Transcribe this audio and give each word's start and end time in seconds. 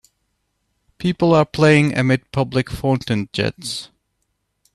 People 0.97 1.31
are 1.35 1.45
playing 1.45 1.95
amid 1.95 2.31
public 2.31 2.71
fountain 2.71 3.29
jets. 3.33 3.91